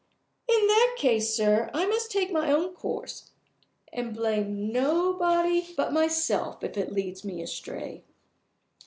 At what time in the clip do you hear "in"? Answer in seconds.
0.47-0.65